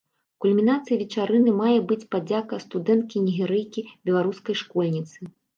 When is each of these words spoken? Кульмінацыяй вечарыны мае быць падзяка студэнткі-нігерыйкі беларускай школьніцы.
Кульмінацыяй 0.43 0.97
вечарыны 1.01 1.53
мае 1.59 1.75
быць 1.91 2.07
падзяка 2.15 2.61
студэнткі-нігерыйкі 2.65 3.81
беларускай 4.11 4.61
школьніцы. 4.65 5.19